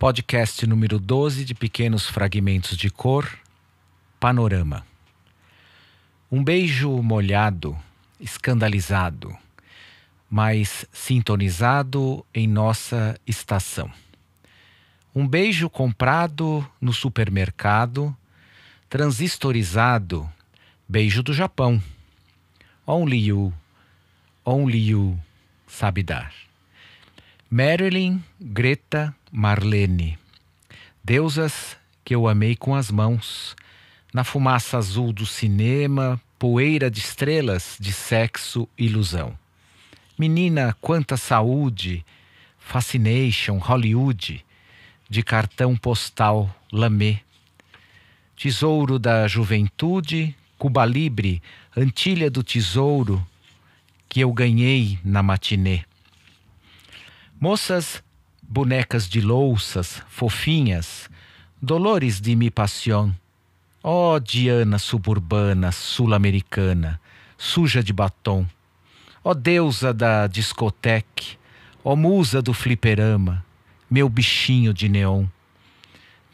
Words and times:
Podcast 0.00 0.66
número 0.66 0.98
12 0.98 1.44
de 1.44 1.54
Pequenos 1.54 2.06
Fragmentos 2.06 2.74
de 2.74 2.88
Cor, 2.88 3.28
Panorama. 4.18 4.82
Um 6.32 6.42
beijo 6.42 7.02
molhado, 7.02 7.78
escandalizado, 8.18 9.36
mas 10.30 10.86
sintonizado 10.90 12.24
em 12.32 12.48
nossa 12.48 13.20
estação. 13.26 13.92
Um 15.14 15.28
beijo 15.28 15.68
comprado 15.68 16.66
no 16.80 16.94
supermercado, 16.94 18.16
transistorizado, 18.88 20.26
beijo 20.88 21.22
do 21.22 21.34
Japão. 21.34 21.78
Only 22.86 23.26
you, 23.26 23.52
only 24.46 24.78
you 24.78 25.20
sabe 25.66 26.02
dar. 26.02 26.32
Marilyn, 27.52 28.22
Greta, 28.40 29.12
Marlene. 29.32 30.16
Deusas 31.02 31.76
que 32.04 32.14
eu 32.14 32.28
amei 32.28 32.54
com 32.54 32.76
as 32.76 32.92
mãos, 32.92 33.56
na 34.14 34.22
fumaça 34.22 34.78
azul 34.78 35.12
do 35.12 35.26
cinema, 35.26 36.20
poeira 36.38 36.88
de 36.88 37.00
estrelas 37.00 37.76
de 37.80 37.92
sexo 37.92 38.68
ilusão. 38.78 39.36
Menina, 40.16 40.76
quanta 40.80 41.16
saúde, 41.16 42.06
fascination, 42.56 43.58
Hollywood, 43.58 44.46
de 45.08 45.22
cartão 45.24 45.76
postal 45.76 46.48
lamê. 46.70 47.18
Tesouro 48.36 48.96
da 48.96 49.26
juventude, 49.26 50.36
Cuba 50.56 50.86
Libre, 50.86 51.42
antilha 51.76 52.30
do 52.30 52.44
tesouro 52.44 53.26
que 54.08 54.20
eu 54.20 54.32
ganhei 54.32 55.00
na 55.04 55.20
matinê. 55.20 55.89
Moças, 57.40 58.04
bonecas 58.42 59.08
de 59.08 59.22
louças, 59.22 60.02
fofinhas, 60.10 61.08
dolores 61.60 62.20
de 62.20 62.36
mi 62.36 62.50
passion. 62.50 63.12
Ó 63.82 64.16
oh, 64.16 64.20
Diana 64.20 64.78
suburbana, 64.78 65.72
sul-americana, 65.72 67.00
suja 67.38 67.82
de 67.82 67.94
batom. 67.94 68.46
Ó 69.24 69.30
oh, 69.30 69.34
deusa 69.34 69.94
da 69.94 70.26
discoteque, 70.26 71.38
ó 71.82 71.94
oh, 71.94 71.96
musa 71.96 72.42
do 72.42 72.52
fliperama, 72.52 73.42
meu 73.90 74.06
bichinho 74.10 74.74
de 74.74 74.86
neon. 74.86 75.24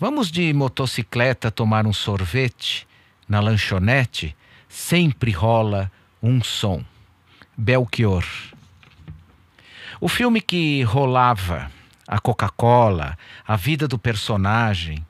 Vamos 0.00 0.28
de 0.28 0.52
motocicleta 0.52 1.52
tomar 1.52 1.86
um 1.86 1.92
sorvete? 1.92 2.84
Na 3.28 3.38
lanchonete 3.38 4.36
sempre 4.68 5.30
rola 5.30 5.88
um 6.20 6.42
som. 6.42 6.84
Belchior. 7.56 8.24
O 10.00 10.08
filme 10.08 10.40
que 10.40 10.82
rolava, 10.82 11.70
a 12.06 12.18
Coca-Cola, 12.18 13.16
a 13.46 13.56
vida 13.56 13.88
do 13.88 13.98
personagem, 13.98 15.04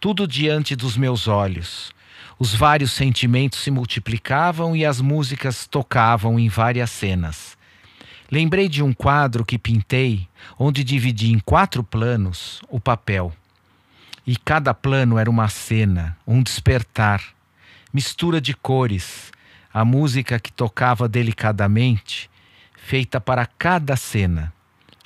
tudo 0.00 0.26
diante 0.26 0.74
dos 0.74 0.96
meus 0.96 1.28
olhos. 1.28 1.92
Os 2.38 2.54
vários 2.54 2.92
sentimentos 2.92 3.58
se 3.58 3.70
multiplicavam 3.70 4.74
e 4.74 4.84
as 4.84 5.00
músicas 5.00 5.66
tocavam 5.66 6.38
em 6.38 6.48
várias 6.48 6.90
cenas. 6.90 7.56
Lembrei 8.30 8.68
de 8.68 8.82
um 8.82 8.92
quadro 8.92 9.44
que 9.44 9.58
pintei, 9.58 10.26
onde 10.58 10.82
dividi 10.82 11.32
em 11.32 11.38
quatro 11.38 11.84
planos 11.84 12.62
o 12.68 12.80
papel. 12.80 13.32
E 14.26 14.36
cada 14.36 14.72
plano 14.72 15.18
era 15.18 15.28
uma 15.28 15.48
cena, 15.48 16.16
um 16.26 16.42
despertar, 16.42 17.22
mistura 17.92 18.40
de 18.40 18.54
cores, 18.54 19.32
a 19.72 19.84
música 19.84 20.38
que 20.38 20.52
tocava 20.52 21.08
delicadamente 21.08 22.30
feita 22.84 23.20
para 23.20 23.46
cada 23.46 23.94
cena. 23.94 24.52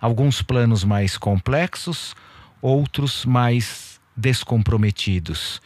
Alguns 0.00 0.40
planos 0.42 0.84
mais 0.84 1.18
complexos, 1.18 2.14
outros 2.62 3.24
mais 3.24 4.00
descomprometidos. 4.16 5.60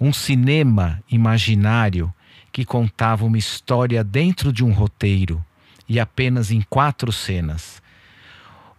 Um 0.00 0.12
cinema 0.12 1.02
imaginário 1.10 2.12
que 2.52 2.64
contava 2.64 3.24
uma 3.24 3.38
história 3.38 4.02
dentro 4.02 4.52
de 4.52 4.64
um 4.64 4.72
roteiro 4.72 5.44
e 5.88 5.98
apenas 5.98 6.50
em 6.50 6.62
quatro 6.62 7.12
cenas. 7.12 7.82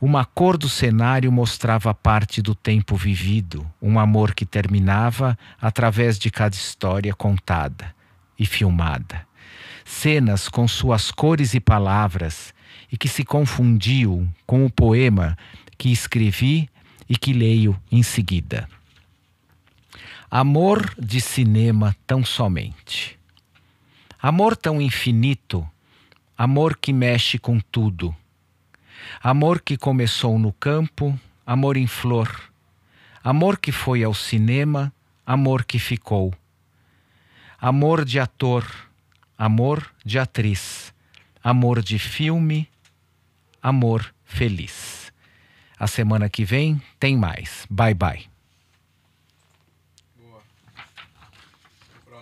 Uma 0.02 0.24
cor 0.24 0.58
do 0.58 0.70
cenário 0.70 1.32
mostrava 1.32 1.94
parte 1.94 2.42
do 2.42 2.56
tempo 2.56 2.96
vivido, 2.96 3.70
um 3.82 4.00
amor 4.00 4.34
que 4.34 4.46
terminava 4.46 5.38
através 5.62 6.18
de 6.18 6.32
cada 6.32 6.56
história 6.56 7.14
contada 7.14 7.94
e 8.38 8.46
filmada. 8.46 9.28
Cenas 9.84 10.48
com 10.48 10.68
suas 10.68 11.12
cores 11.12 11.54
e 11.54 11.60
palavras 11.60 12.54
e 12.92 12.98
que 12.98 13.08
se 13.08 13.24
confundiu 13.24 14.28
com 14.46 14.66
o 14.66 14.70
poema 14.70 15.38
que 15.78 15.92
escrevi 15.92 16.70
e 17.08 17.18
que 17.18 17.34
leio 17.34 17.80
em 17.92 18.04
seguida. 18.04 18.68
Amor 20.30 20.94
de 20.98 21.20
cinema 21.20 21.96
tão 22.06 22.24
somente. 22.24 23.18
Amor 24.22 24.56
tão 24.56 24.82
infinito, 24.82 25.68
amor 26.38 26.78
que 26.78 26.94
mexe 26.94 27.40
com 27.40 27.60
tudo. 27.60 28.16
Amor 29.24 29.62
que 29.62 29.78
começou 29.78 30.38
no 30.38 30.54
campo, 30.54 31.20
amor 31.46 31.78
em 31.78 31.88
flor. 31.88 32.30
Amor 33.24 33.58
que 33.58 33.72
foi 33.72 34.04
ao 34.04 34.14
cinema, 34.14 34.94
amor 35.26 35.66
que 35.66 35.80
ficou. 35.80 36.34
Amor 37.60 38.06
de 38.06 38.20
ator, 38.20 38.66
amor 39.38 39.90
de 40.06 40.20
atriz, 40.20 40.89
amor 41.44 41.82
de 41.82 41.98
filme, 41.98 42.68
amor 43.62 44.14
feliz. 44.26 45.12
A 45.78 45.88
semana 45.88 46.30
que 46.30 46.44
vem 46.44 46.82
tem 47.00 47.18
mais. 47.18 47.66
Bye 47.70 47.94
bye. 47.94 48.29